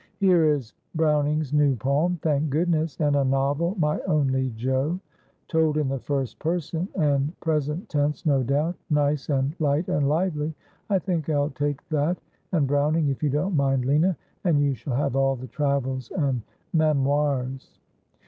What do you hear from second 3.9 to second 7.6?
Only Jo." Told in the first person and pre 180